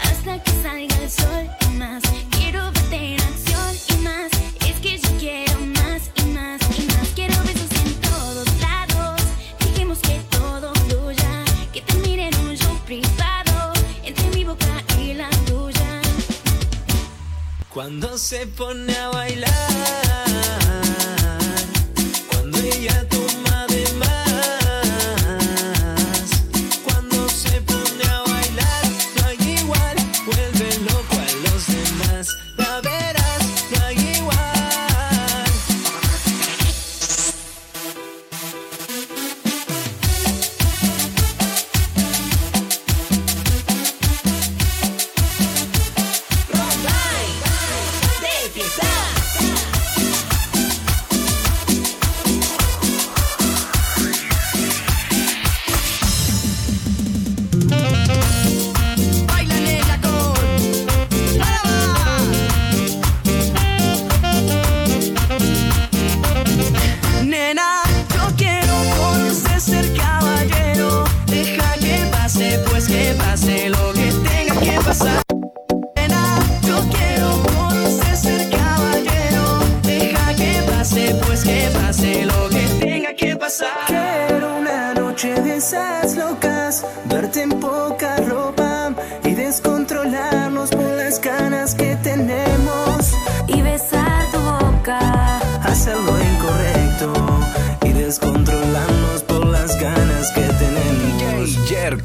hasta 0.02 0.42
que 0.42 0.52
salga 0.64 0.96
el 1.04 1.12
sol 1.12 1.50
y 1.68 1.74
más. 1.74 2.02
Quiero 2.32 2.72
verte 2.72 2.96
en 2.96 3.20
acción 3.20 3.76
y 3.90 4.04
más. 4.04 4.32
Es 4.66 4.80
que 4.80 4.98
yo 4.98 5.10
quiero 5.20 5.60
más 5.60 6.12
y 6.16 6.22
más 6.28 6.62
y 6.80 6.84
más. 6.84 7.10
Quiero 7.14 7.36
besos 7.44 7.70
en 7.84 7.94
todos 7.96 8.48
lados. 8.62 9.20
Dijimos 9.60 10.00
que 10.00 10.22
todo 10.30 10.74
fluya, 10.88 11.44
que 11.74 11.82
te 11.82 11.94
mire 11.96 12.30
en 12.30 12.40
un 12.48 12.56
show 12.56 12.80
privado 12.86 13.74
entre 14.06 14.30
mi 14.30 14.46
boca 14.46 14.82
y 14.98 15.14
la 15.14 15.30
tuya. 15.46 16.02
Cuando 17.68 18.18
se 18.18 18.48
pone 18.48 18.96
a 18.96 19.10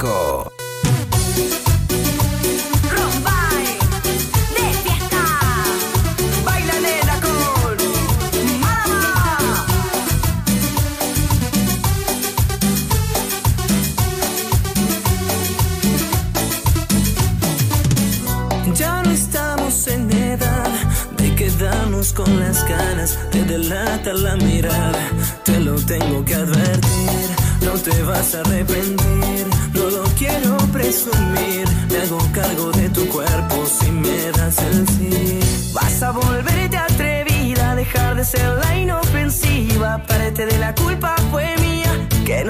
Rumba 0.00 0.40
de 4.56 4.66
fiesta, 4.82 5.24
baila 6.42 6.76
de 6.80 6.94
alcohol, 7.10 7.76
malama. 8.60 9.66
Ya 18.74 19.02
no 19.02 19.10
estamos 19.10 19.86
en 19.86 20.10
edad 20.10 20.70
de 21.18 21.34
quedarnos 21.34 22.14
con 22.14 22.40
las 22.40 22.66
ganas. 22.66 23.18
Te 23.30 23.44
delata 23.44 24.14
la 24.14 24.36
mirada, 24.36 24.98
te 25.44 25.60
lo 25.60 25.74
tengo 25.74 26.24
que 26.24 26.36
advertir, 26.36 27.28
no 27.60 27.72
te 27.72 28.02
vas 28.02 28.34
a 28.34 28.40
arrepentir. 28.40 28.79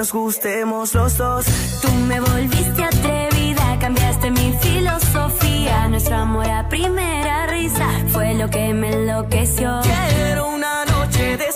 nos 0.01 0.13
gustemos 0.13 0.95
los 0.95 1.15
dos. 1.17 1.45
Tú 1.79 1.91
me 2.07 2.19
volviste 2.19 2.83
atrevida, 2.83 3.77
cambiaste 3.79 4.31
mi 4.31 4.51
filosofía. 4.59 5.87
Nuestro 5.89 6.15
amor 6.15 6.49
a 6.49 6.67
primera 6.69 7.45
risa 7.45 7.87
fue 8.07 8.33
lo 8.33 8.49
que 8.49 8.73
me 8.73 8.91
enloqueció. 8.91 9.79
Quiero 9.83 10.49
una 10.49 10.85
noche 10.85 11.37
de 11.37 11.51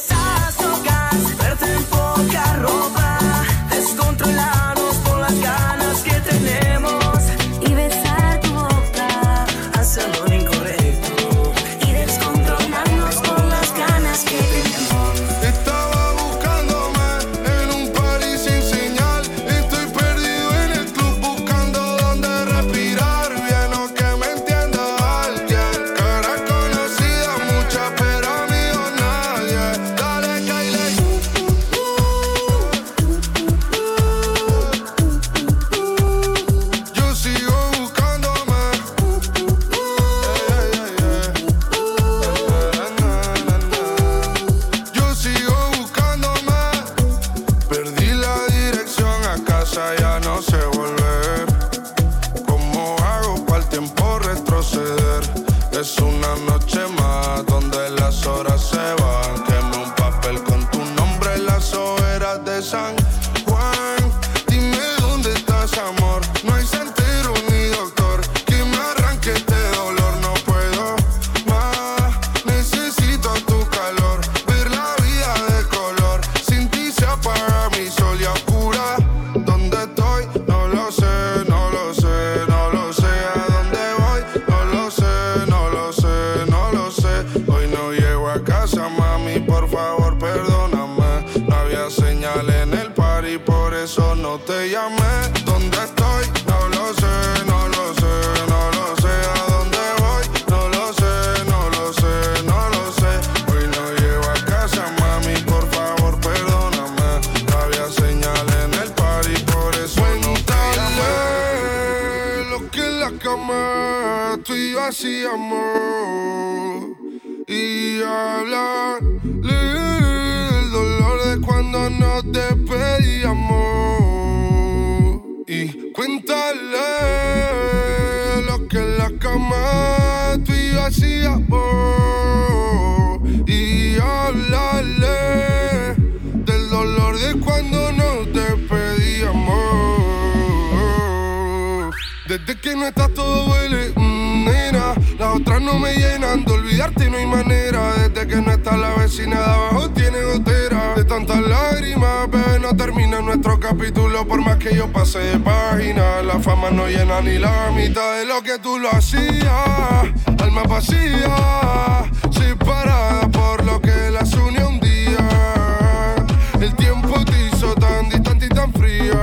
nuestro 153.35 153.59
capítulo, 153.59 154.25
por 154.25 154.41
más 154.41 154.55
que 154.55 154.73
yo 154.73 154.87
pase 154.87 155.19
de 155.19 155.39
página. 155.39 156.21
La 156.21 156.39
fama 156.39 156.71
no 156.71 156.87
llena 156.87 157.19
ni 157.19 157.37
la 157.37 157.69
mitad 157.75 158.17
de 158.17 158.25
lo 158.25 158.41
que 158.41 158.57
tú 158.59 158.79
lo 158.79 158.89
hacías. 158.89 160.07
Alma 160.39 160.63
vacía, 160.63 162.09
separada 162.31 163.27
por 163.29 163.65
lo 163.65 163.81
que 163.81 164.09
las 164.09 164.33
unió 164.35 164.69
un 164.69 164.79
día. 164.79 166.15
El 166.61 166.73
tiempo 166.75 167.25
te 167.25 167.47
hizo 167.47 167.75
tan 167.75 168.07
distante 168.07 168.45
y 168.45 168.49
tan 168.49 168.71
fría. 168.71 169.21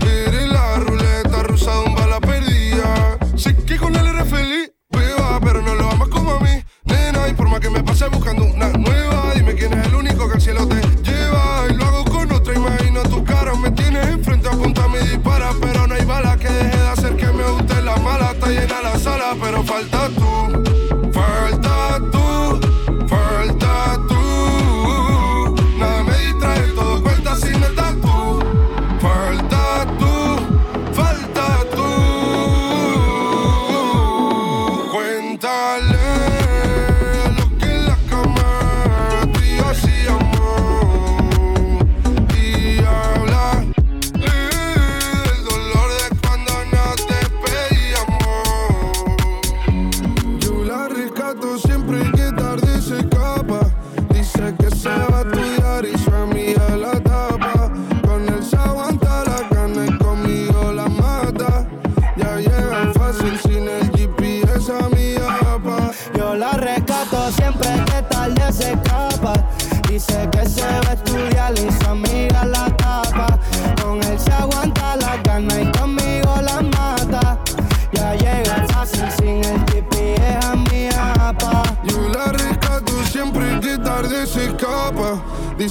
Eres 0.00 0.48
la 0.48 0.76
ruleta 0.78 1.44
rusa 1.44 1.72
de 1.72 1.84
un 1.86 1.94
bala 1.94 2.18
perdida. 2.18 3.16
Sé 3.36 3.54
que 3.54 3.76
con 3.76 3.94
él 3.94 4.06
eres 4.08 4.28
feliz, 4.28 4.72
viva, 4.90 5.38
pero 5.40 5.62
no 5.62 5.76
lo 5.76 5.88
amas 5.88 6.08
como 6.08 6.32
a 6.32 6.40
mí. 6.40 6.64
Nena, 6.84 7.28
y 7.28 7.34
por 7.34 7.48
más 7.48 7.60
que 7.60 7.70
me 7.70 7.84
pase 7.84 8.08
buscando 8.08 8.44
una 8.44 8.70
nueva, 8.70 9.34
dime 9.36 9.54
quién 9.54 9.72
es 9.72 9.86
el 9.86 9.94
único 9.94 10.26
que 10.26 10.34
al 10.34 10.40
cielo 10.40 10.66
te 10.66 10.83
falta 19.82 20.23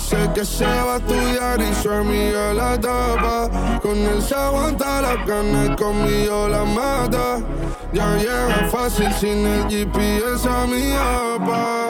Dice 0.03 0.29
que 0.35 0.43
se 0.43 0.65
va 0.65 0.95
a 0.95 0.97
estudiar 0.97 1.61
y 1.61 1.73
su 1.75 1.89
amiga 1.89 2.53
la 2.53 2.77
tapa. 2.77 3.79
Con 3.81 3.97
él 3.97 4.21
se 4.21 4.35
aguanta 4.35 5.01
la 5.01 5.15
gana 5.23 5.65
y 5.65 5.75
conmigo 5.77 6.49
la 6.49 6.65
mata. 6.65 7.39
Ya 7.93 8.13
llega 8.17 8.69
fácil 8.69 9.09
sin 9.13 9.47
el 9.47 9.63
GPS 9.69 10.45
a 10.49 10.67
mi 11.39 11.51
apa. 11.51 11.89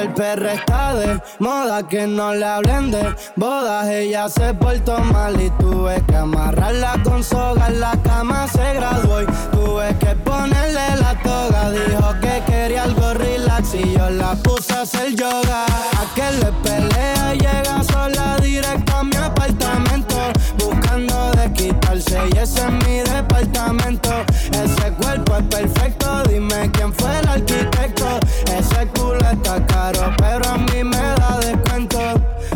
El 0.00 0.12
perro 0.12 0.48
está 0.48 0.94
de 0.94 1.20
moda, 1.38 1.86
que 1.86 2.06
no 2.06 2.34
le 2.34 2.44
hablen 2.44 2.90
de 2.90 3.14
bodas. 3.36 3.88
Ella 3.88 4.28
se 4.28 4.52
portó 4.54 4.98
mal 4.98 5.40
y 5.40 5.50
tuve 5.50 6.02
que 6.06 6.16
amarrarla 6.16 7.00
con 7.04 7.22
soga. 7.22 7.68
En 7.68 7.80
la 7.80 7.96
cama 8.02 8.46
se 8.48 8.74
graduó 8.74 9.22
y 9.22 9.26
tuve 9.52 9.96
que 9.98 10.14
ponerle 10.16 10.96
la 11.00 11.14
toga. 11.22 11.70
Dijo 11.70 12.14
que 12.20 12.42
quería 12.50 12.84
algo 12.84 13.14
relax 13.14 13.74
y 13.74 13.92
yo 13.92 14.10
la 14.10 14.34
puse 14.36 14.72
a 14.74 14.82
hacer 14.82 15.14
yoga. 15.14 15.64
A 15.66 16.14
que 16.14 16.30
le 16.38 16.52
pelea 16.62 17.34
llega 17.34 17.82
sola 17.84 18.36
directo 18.40 18.96
a 18.96 19.04
mi 19.04 19.16
apartamento. 19.16 20.16
De 20.96 21.52
quitarse 21.52 22.18
y 22.34 22.38
ese 22.38 22.58
es 22.58 22.72
mi 22.86 23.00
departamento. 23.00 24.08
Ese 24.50 24.90
cuerpo 24.92 25.36
es 25.36 25.42
perfecto, 25.42 26.22
dime 26.22 26.70
quién 26.72 26.90
fue 26.94 27.18
el 27.18 27.28
arquitecto. 27.28 28.18
Ese 28.46 28.86
culo 28.96 29.18
está 29.18 29.66
caro, 29.66 30.14
pero 30.16 30.48
a 30.48 30.56
mí 30.56 30.82
me 30.82 30.96
da 30.96 31.38
descuento. 31.38 31.98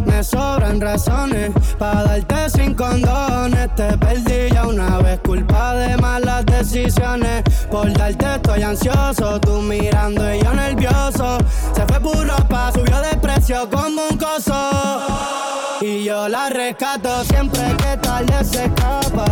Me 0.07 0.25
sobran 0.25 0.81
razones 0.81 1.51
para 1.79 2.03
darte 2.03 2.49
sin 2.49 2.75
condones. 2.75 3.75
Te 3.75 3.99
perdí 3.99 4.49
ya 4.55 4.67
una 4.67 4.97
vez, 5.03 5.21
culpa 5.21 5.75
de 5.75 5.99
malas 5.99 6.47
decisiones. 6.47 7.43
Por 7.71 7.93
darte 7.93 8.37
estoy 8.37 8.63
ansioso, 8.63 9.39
tú 9.39 9.61
mirando 9.61 10.35
y 10.35 10.43
yo 10.43 10.55
nervioso. 10.55 11.37
Se 11.75 11.85
fue 11.85 12.01
por 12.01 12.27
ropa, 12.27 12.73
subió 12.73 13.03
de 13.03 13.19
precio 13.19 13.69
como 13.69 14.01
un 14.11 14.17
coso. 14.17 15.60
Y 15.83 16.05
yo 16.05 16.29
la 16.29 16.51
rescato 16.51 17.25
siempre 17.25 17.63
que 17.79 17.97
tarde 17.97 18.45
se 18.45 18.67
escapa. 18.67 19.25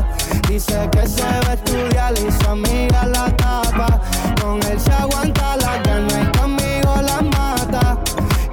Dice 0.49 0.89
que 0.91 1.07
se 1.07 1.23
va 1.23 1.51
a 1.51 1.55
estudiar 1.55 2.15
y 2.15 2.33
su 2.33 2.51
amiga 2.51 3.05
la 3.07 3.37
tapa. 3.37 4.01
Con 4.41 4.63
él 4.63 4.81
se 4.81 4.93
aguanta 4.93 5.57
la 5.59 5.77
gana 5.83 6.23
y 6.23 6.39
conmigo 6.39 6.95
la 7.03 7.21
mata. 7.21 7.99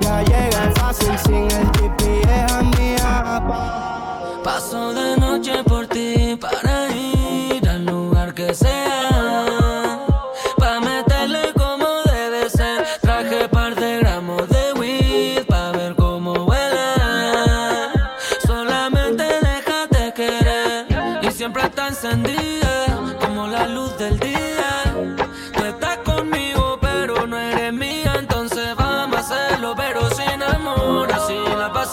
Ya 0.02 0.22
llega 0.24 0.72
fácil 0.76 1.18
sin 1.20 1.50
el 1.50 1.68
GPS 1.72 2.54
a 2.54 2.62
mi 2.64 2.96
apa. 3.02 4.42
Paso 4.44 4.94
de 4.94 5.16
noche 5.16 5.64
por 5.64 5.88
ti 5.88 6.38
para 6.40 6.90
ir 6.94 7.68
al 7.70 7.86
lugar 7.86 8.34
que 8.34 8.54
sea. 8.54 8.95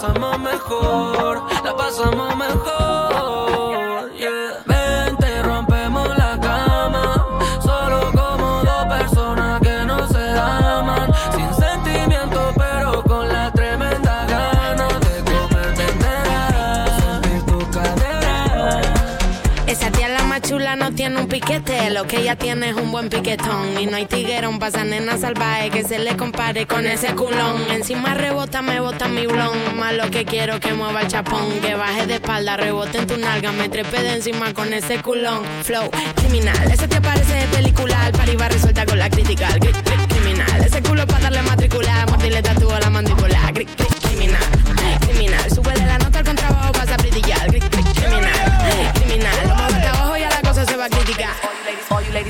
Pasamos 0.03 0.39
mejor, 0.39 1.43
la 1.63 1.75
que 22.07 22.19
ella 22.21 22.35
tiene 22.35 22.69
es 22.69 22.75
un 22.75 22.91
buen 22.91 23.09
piquetón. 23.09 23.79
Y 23.79 23.85
no 23.85 23.97
hay 23.97 24.05
tiguerón 24.05 24.59
pa' 24.59 24.67
esa 24.67 24.83
nena 24.83 25.17
salvaje 25.17 25.69
que 25.69 25.83
se 25.83 25.99
le 25.99 26.15
compare 26.17 26.65
con 26.67 26.85
ese 26.85 27.13
culón. 27.15 27.63
Encima 27.71 28.13
rebota, 28.13 28.61
me 28.61 28.79
bota 28.79 29.07
mi 29.07 29.25
blon. 29.27 29.77
Más 29.77 29.93
lo 29.93 30.09
que 30.09 30.25
quiero 30.25 30.59
que 30.59 30.73
mueva 30.73 31.01
el 31.01 31.07
chapón. 31.07 31.59
Que 31.61 31.75
baje 31.75 32.07
de 32.07 32.15
espalda, 32.15 32.57
rebote 32.57 32.97
en 32.99 33.07
tu 33.07 33.17
nalga, 33.17 33.51
me 33.51 33.69
trepe 33.69 34.01
de 34.01 34.13
encima 34.15 34.53
con 34.53 34.73
ese 34.73 35.01
culón. 35.01 35.41
Flow 35.63 35.89
criminal, 36.15 36.71
ese 36.71 36.87
te 36.87 36.99
parece 37.01 37.33
de 37.33 37.47
película. 37.47 38.05
Al 38.05 38.13
resuelta 38.49 38.85
con 38.85 38.99
la 38.99 39.09
crítica. 39.09 39.47
Gri- 39.57 39.71
gri- 39.83 40.07
criminal, 40.07 40.63
ese 40.65 40.81
culo 40.81 41.05
pa' 41.07 41.19
darle 41.19 41.41
matricular. 41.41 42.09
Mordirle 42.09 42.41
tatúo 42.41 42.73
a 42.73 42.79
la 42.79 42.89
mandíbula. 42.89 43.51
Gri- 43.53 43.67
criminal, 44.01 44.43
criminal. 45.01 45.49
Súbele 45.53 45.85
la 45.85 45.97
nota 45.97 46.19
al 46.19 46.25
contrabajo, 46.25 46.71
pasa 46.73 46.95
a 46.95 46.97
brillar. 46.97 47.49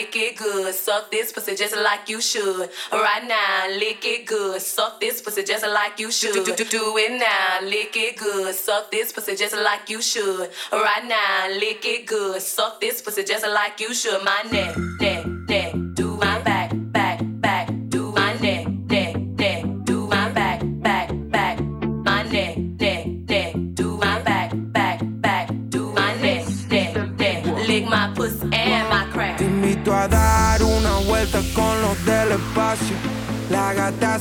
Lick 0.00 0.16
it 0.16 0.36
good. 0.38 0.74
Suck 0.74 1.10
this 1.10 1.30
pussy 1.30 1.54
just 1.54 1.76
like 1.76 2.08
you 2.08 2.22
should. 2.22 2.70
Right 2.90 3.22
now, 3.28 3.68
lick 3.78 4.02
it 4.06 4.24
good. 4.24 4.62
Suck 4.62 4.98
this 4.98 5.20
pussy 5.20 5.42
just 5.42 5.62
like 5.62 6.00
you 6.00 6.10
should. 6.10 6.32
Do, 6.32 6.42
do, 6.42 6.56
do, 6.56 6.64
do 6.64 6.96
it 6.96 7.20
now. 7.20 7.60
Lick 7.68 7.94
it 7.98 8.16
good. 8.16 8.54
Suck 8.54 8.90
this 8.90 9.12
pussy 9.12 9.36
just 9.36 9.54
like 9.54 9.90
you 9.90 10.00
should. 10.00 10.48
Right 10.72 11.04
now, 11.06 11.48
lick 11.50 11.84
it 11.84 12.06
good. 12.06 12.40
Suck 12.40 12.80
this 12.80 13.02
pussy 13.02 13.24
just 13.24 13.46
like 13.46 13.78
you 13.78 13.92
should. 13.92 14.24
My 14.24 14.42
neck, 14.50 14.74
neck, 14.98 15.26
neck. 15.26 15.79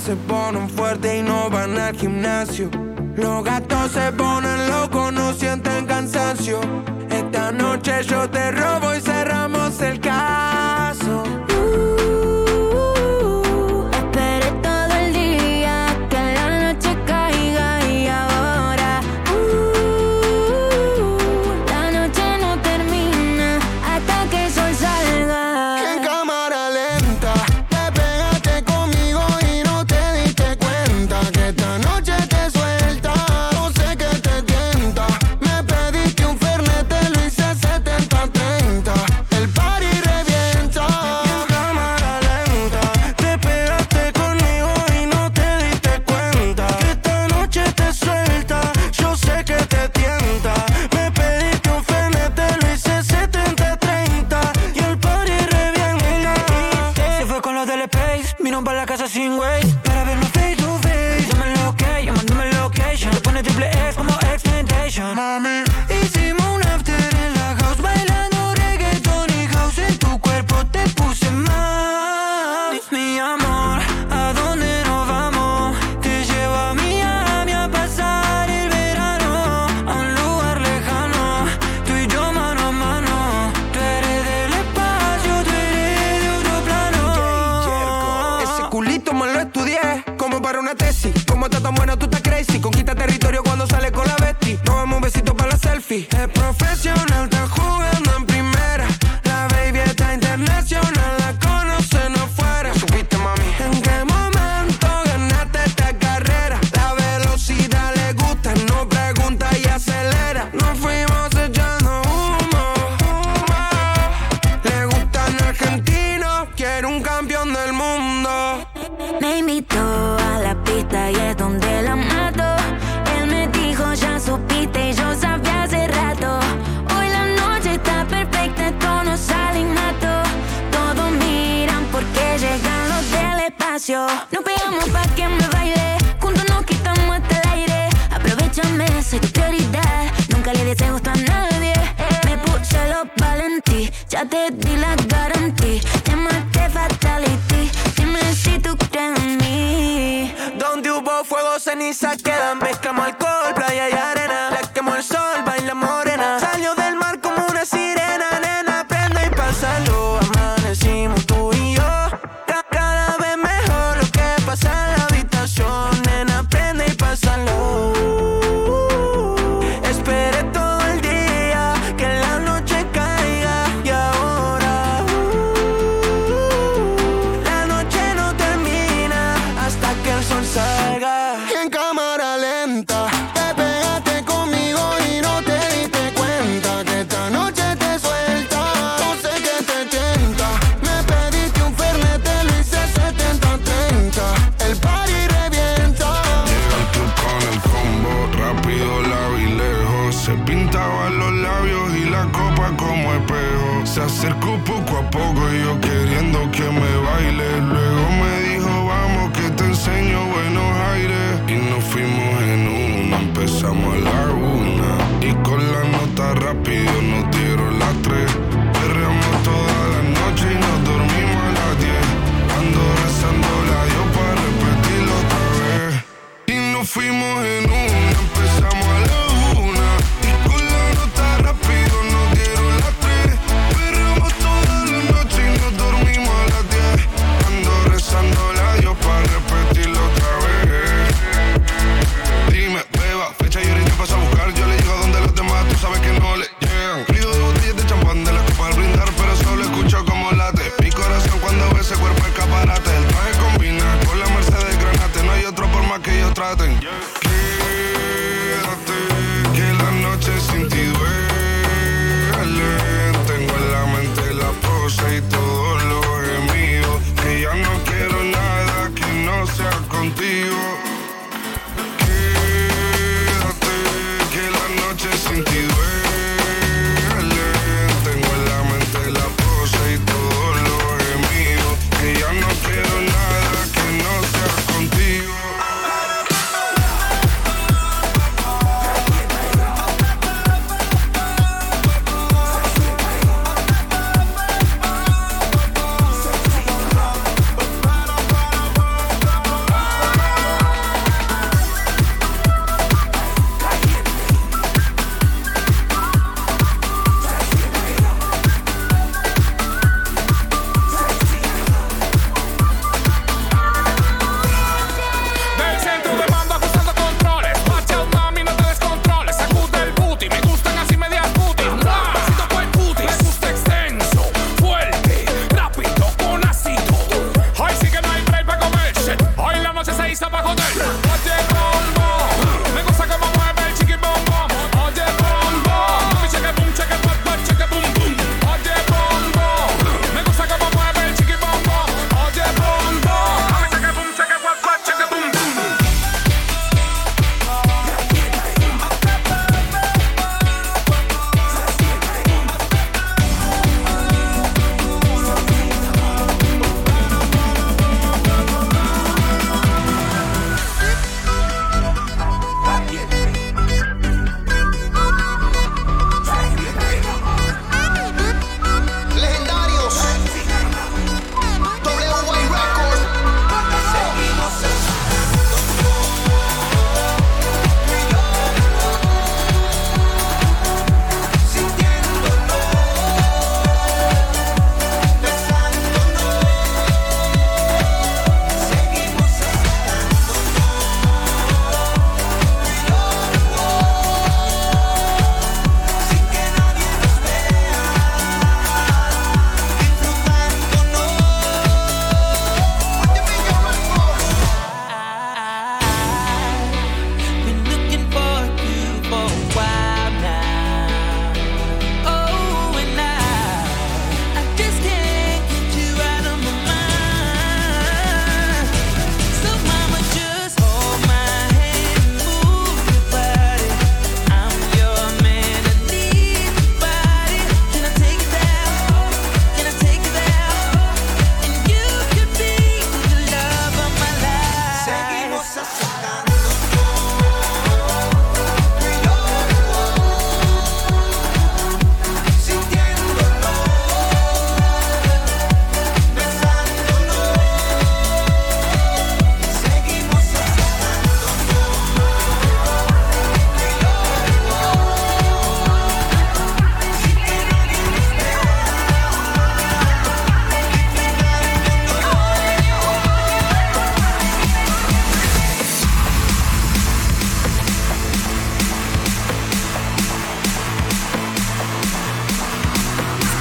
Se 0.10 0.16
ponen 0.16 0.68
fuertes 0.68 1.20
y 1.20 1.22
no 1.22 1.52
van 1.52 1.78
al 1.78 1.96
gimnasio. 1.96 2.72
Los 3.16 3.44
gatos 3.44 3.92
se 3.92 4.12
ponen 4.14 4.68
locos, 4.68 5.14
no 5.14 5.34
sienten 5.34 5.86
cansancio. 5.86 6.60
Esta 7.12 7.52
noche 7.52 7.92
yo 8.02 8.28
te 8.28 8.50
robo 8.50 8.96
y 8.96 9.02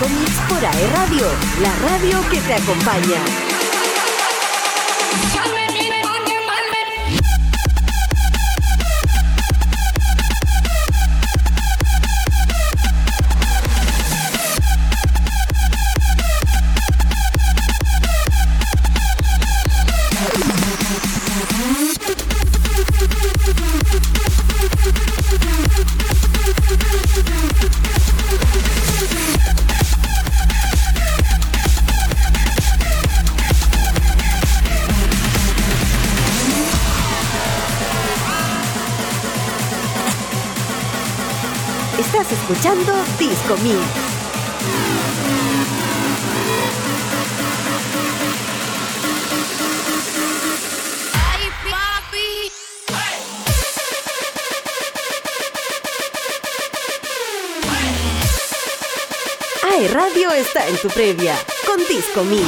cómics 0.01 0.41
por 0.49 0.65
Radio, 0.95 1.27
la 1.61 1.75
radio 1.89 2.21
que 2.31 2.41
te 2.41 2.55
acompaña. 2.55 3.21
comí. 43.49 43.75
Radio 59.93 60.33
está 60.33 60.67
en 60.69 60.77
tu 60.77 60.89
previa 60.89 61.35
con 61.65 61.79
Disco 61.87 62.23
Mix. 62.25 62.45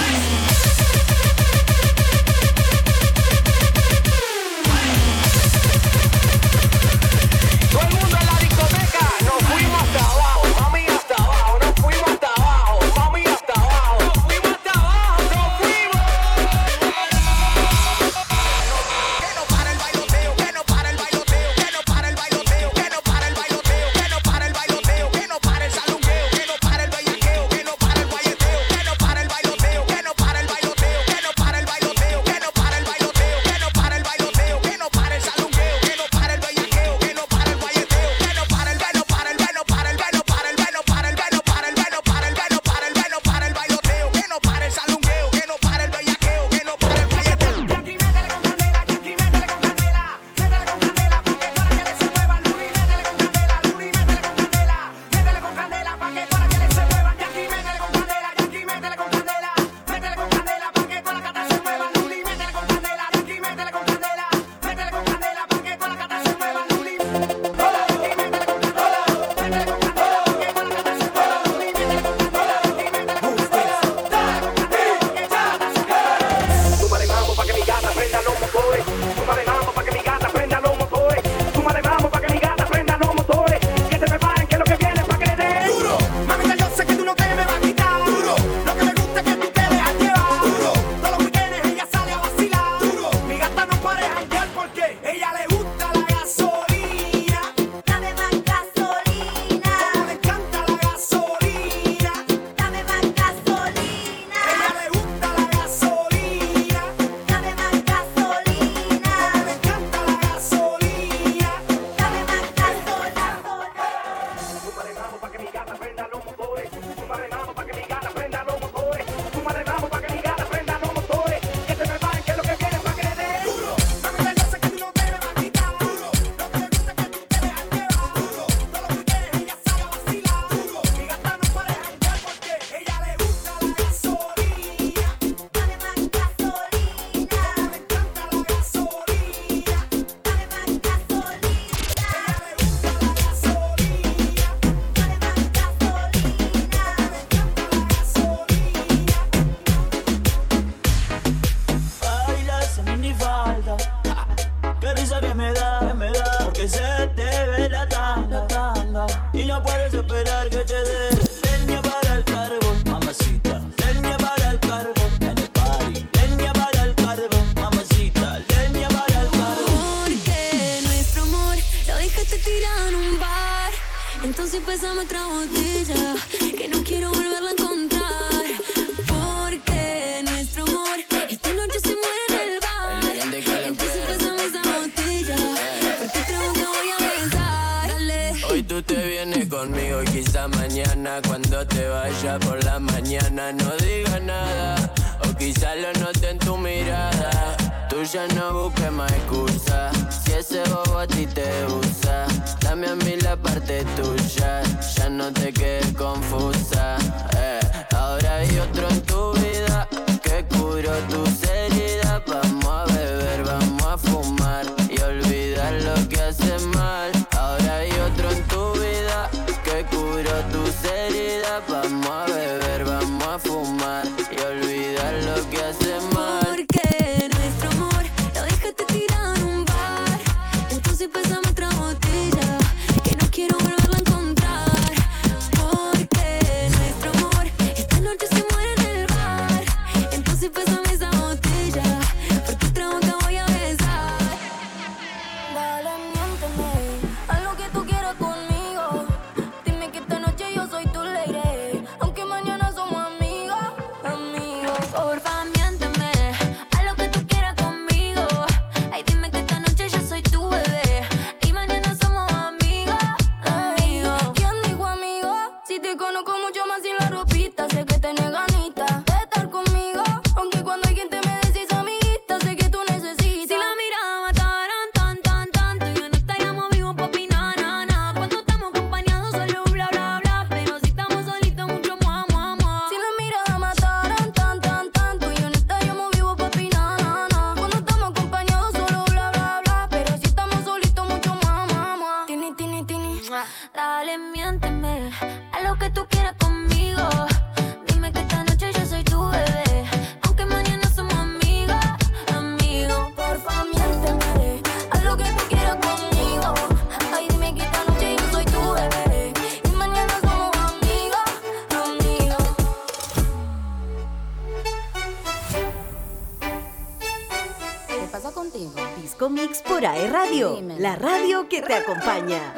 que 321.51 321.61
te 321.61 321.75
acompaña. 321.75 322.50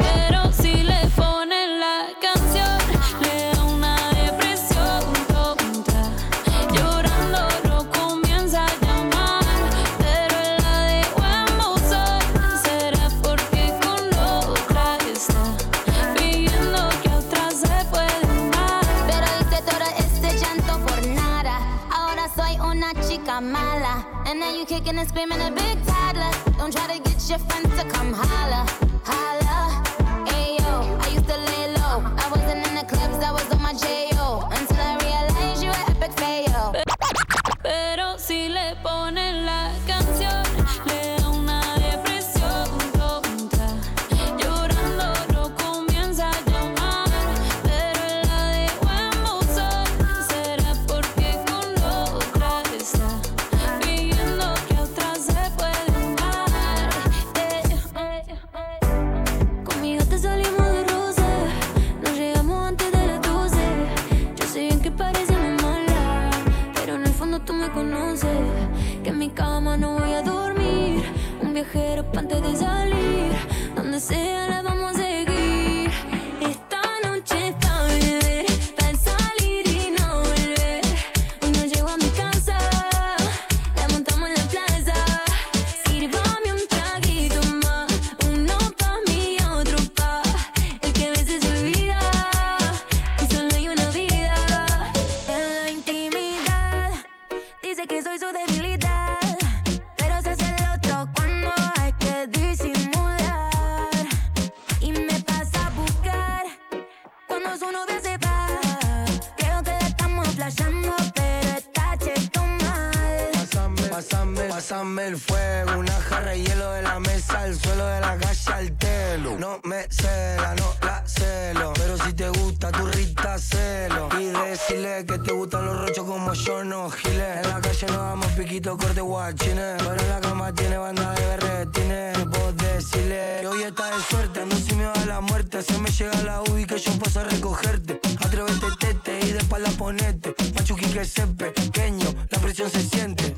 llega 136.03 136.19
a 136.19 136.23
la 136.23 136.43
UI 136.43 136.65
que 136.65 136.79
yo 136.79 136.93
paso 136.99 137.21
a 137.21 137.25
recogerte. 137.25 138.01
Atrévete, 138.21 138.67
tete 138.81 139.21
y 139.27 139.33
de 139.33 139.39
espalda 139.39 139.71
ponete. 139.71 140.35
Machuqui 140.55 140.87
que 140.87 141.05
se 141.05 141.27
pequeño, 141.27 142.15
la 142.31 142.39
presión 142.39 142.71
se 142.71 142.83
siente. 142.83 143.32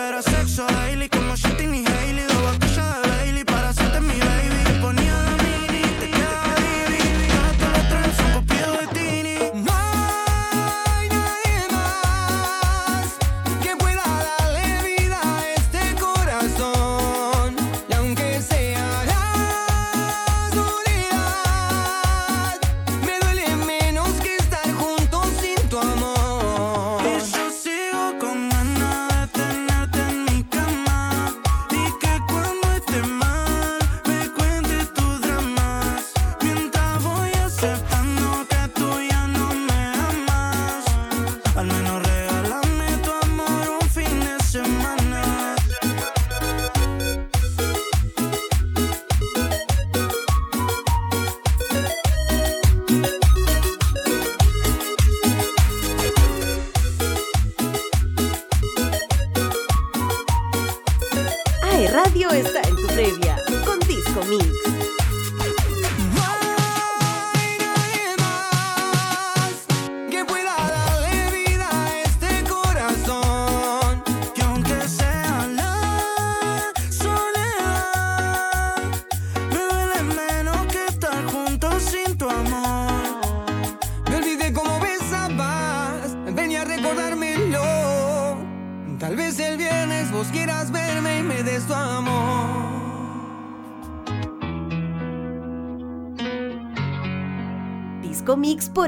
era 0.00 0.22
sexo, 0.22 0.66
daily 0.66 1.19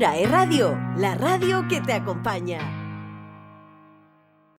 AE 0.04 0.26
Radio, 0.26 0.76
la 0.96 1.14
radio 1.14 1.68
que 1.68 1.80
te 1.80 1.92
acompaña. 1.92 2.81